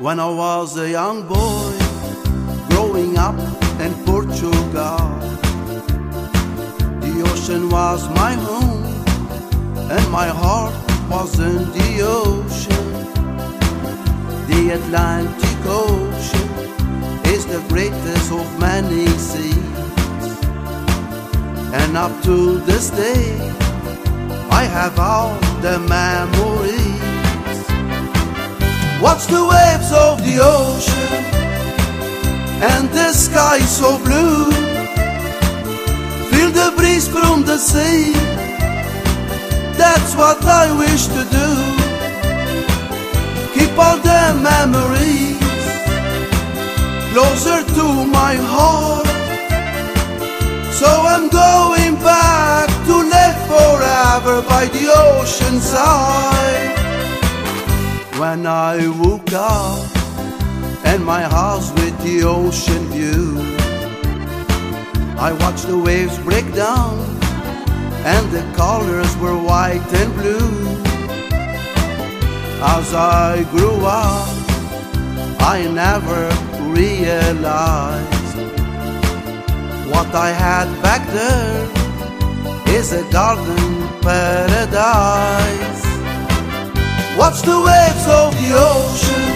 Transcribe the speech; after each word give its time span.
When 0.00 0.18
I 0.18 0.30
was 0.30 0.78
a 0.78 0.88
young 0.88 1.28
boy, 1.28 1.76
growing 2.70 3.18
up 3.18 3.38
in 3.78 3.92
Portugal, 4.06 4.96
the 7.04 7.22
ocean 7.30 7.68
was 7.68 8.08
my 8.14 8.32
home, 8.32 8.82
and 9.90 10.10
my 10.10 10.28
heart 10.28 10.72
was 11.10 11.38
in 11.38 11.70
the 11.76 12.00
ocean. 12.00 12.86
The 14.48 14.70
Atlantic 14.78 15.66
Ocean 15.66 16.48
is 17.26 17.44
the 17.44 17.62
greatest 17.68 18.32
of 18.32 18.58
many 18.58 19.06
seas, 19.18 19.54
and 21.74 21.98
up 21.98 22.22
to 22.22 22.56
this 22.60 22.88
day, 22.88 23.36
I 24.50 24.64
have 24.64 24.98
all 24.98 25.38
the 25.60 25.78
memories. 25.78 27.09
Watch 29.02 29.28
the 29.28 29.42
waves 29.42 29.90
of 29.92 30.22
the 30.26 30.36
ocean 30.42 31.24
and 32.60 32.86
the 32.90 33.14
sky 33.14 33.58
so 33.60 33.98
blue. 34.04 34.50
Feel 36.30 36.50
the 36.50 36.74
breeze 36.76 37.08
from 37.08 37.42
the 37.42 37.56
sea. 37.56 38.12
That's 39.78 40.14
what 40.14 40.44
I 40.44 40.66
wish 40.76 41.06
to 41.16 41.22
do. 41.38 41.48
Keep 43.54 43.72
all 43.78 43.96
the 43.96 44.24
memories 44.50 45.40
closer 47.12 47.64
to 47.76 47.86
my 48.04 48.34
heart. 48.36 49.06
So 50.74 50.88
I'm 51.12 51.30
going 51.30 51.94
back 52.04 52.68
to 52.88 52.94
live 53.16 53.38
forever 53.48 54.42
by 54.46 54.66
the 54.66 54.92
ocean 54.92 55.58
side. 55.58 56.79
When 58.20 58.46
I 58.46 58.86
woke 59.00 59.32
up 59.32 59.80
and 60.84 61.02
my 61.02 61.22
house 61.22 61.72
with 61.72 61.96
the 62.04 62.22
ocean 62.24 62.84
view, 62.92 63.38
I 65.16 65.32
watched 65.40 65.66
the 65.66 65.78
waves 65.78 66.18
break 66.18 66.44
down 66.54 66.98
and 68.04 68.30
the 68.30 68.44
colors 68.54 69.10
were 69.16 69.38
white 69.38 69.90
and 69.94 70.12
blue. 70.12 70.50
As 72.76 72.92
I 72.92 73.42
grew 73.52 73.86
up, 73.86 74.28
I 75.40 75.64
never 75.72 76.28
realized 76.74 78.36
what 79.92 80.14
I 80.14 80.30
had 80.44 80.68
back 80.82 81.06
there 81.08 82.76
is 82.76 82.92
a 82.92 83.02
garden 83.10 83.88
paradise. 84.02 85.59
Watch 87.20 87.42
the 87.42 87.60
waves 87.68 88.06
of 88.20 88.32
the 88.40 88.50
ocean 88.56 89.28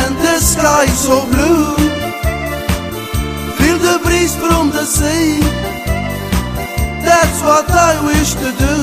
and 0.00 0.16
the 0.16 0.36
sky 0.40 0.86
so 0.86 1.26
blue. 1.32 1.76
Feel 3.58 3.76
the 3.76 4.00
breeze 4.02 4.34
from 4.34 4.70
the 4.70 4.86
sea. 4.86 5.40
That's 7.04 7.38
what 7.48 7.68
I 7.70 7.92
wish 8.08 8.32
to 8.42 8.48
do. 8.66 8.76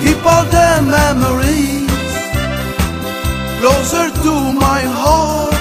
Keep 0.00 0.24
all 0.24 0.46
the 0.58 0.70
memories 0.98 2.14
closer 3.60 4.08
to 4.24 4.34
my 4.66 4.80
heart. 5.00 5.52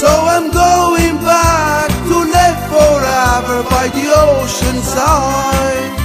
So 0.00 0.10
I'm 0.34 0.50
going 0.50 1.16
back 1.22 1.90
to 2.10 2.16
live 2.36 2.60
forever 2.74 3.58
by 3.70 3.86
the 3.96 4.06
ocean 4.26 4.82
side. 4.82 5.95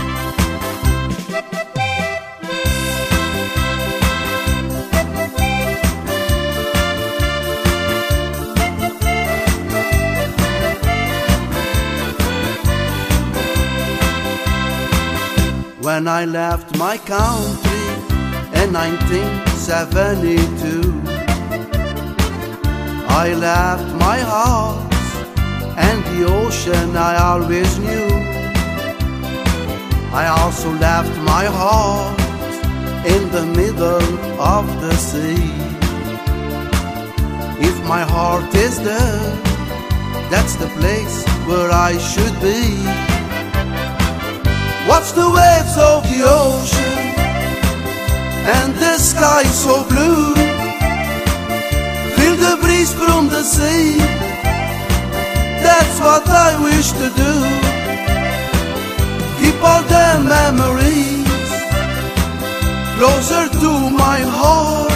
When 15.91 16.07
I 16.07 16.23
left 16.23 16.77
my 16.77 16.97
country 16.97 17.87
in 18.61 18.71
1972, 18.71 21.01
I 23.23 23.33
left 23.33 23.93
my 24.07 24.19
house 24.19 25.15
and 25.87 25.99
the 26.11 26.19
ocean 26.43 26.95
I 26.95 27.13
always 27.29 27.71
knew. 27.77 28.09
I 30.21 30.23
also 30.39 30.69
left 30.87 31.13
my 31.33 31.45
heart 31.59 32.19
in 33.05 33.29
the 33.35 33.45
middle 33.59 34.11
of 34.39 34.65
the 34.83 34.95
sea. 34.95 35.43
If 37.69 37.75
my 37.85 38.03
heart 38.13 38.55
is 38.55 38.79
there, 38.81 39.23
that's 40.31 40.55
the 40.55 40.69
place 40.79 41.17
where 41.49 41.69
I 41.69 41.97
should 41.97 42.39
be. 42.39 43.10
Watch 44.91 45.13
the 45.13 45.29
waves 45.39 45.75
of 45.77 46.03
the 46.11 46.19
ocean 46.27 46.97
and 48.57 48.75
the 48.75 48.97
sky 48.97 49.43
so 49.43 49.85
blue. 49.87 50.35
Feel 52.15 52.35
the 52.35 52.57
breeze 52.61 52.93
from 52.93 53.29
the 53.29 53.41
sea. 53.41 53.95
That's 55.63 55.97
what 56.05 56.27
I 56.27 56.49
wish 56.67 56.91
to 56.99 57.07
do. 57.23 57.33
Keep 59.39 59.63
all 59.63 59.83
the 59.95 60.09
memories 60.35 61.49
closer 62.97 63.45
to 63.63 63.71
my 64.03 64.19
heart. 64.39 64.91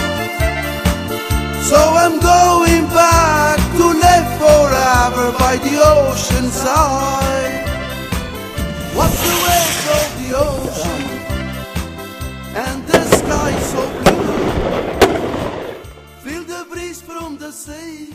So 1.70 1.80
I'm 2.02 2.20
going 2.20 2.84
back 2.92 3.58
to 3.78 3.86
live 4.04 4.28
forever 4.44 5.26
by 5.38 5.56
the 5.56 5.74
ocean 5.80 6.50
side. 6.50 7.15
from 17.02 17.38
the 17.38 17.52
sea. 17.52 18.12